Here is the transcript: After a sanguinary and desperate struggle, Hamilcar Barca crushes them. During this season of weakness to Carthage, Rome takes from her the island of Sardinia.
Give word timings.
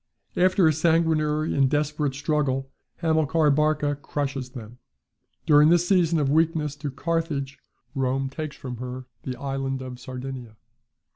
After 0.35 0.67
a 0.67 0.73
sanguinary 0.73 1.53
and 1.53 1.69
desperate 1.69 2.15
struggle, 2.15 2.71
Hamilcar 3.03 3.51
Barca 3.51 3.95
crushes 3.95 4.49
them. 4.49 4.79
During 5.45 5.69
this 5.69 5.87
season 5.87 6.17
of 6.17 6.27
weakness 6.31 6.75
to 6.77 6.89
Carthage, 6.89 7.59
Rome 7.93 8.27
takes 8.27 8.55
from 8.55 8.77
her 8.77 9.05
the 9.21 9.35
island 9.35 9.83
of 9.83 9.99
Sardinia. 9.99 10.57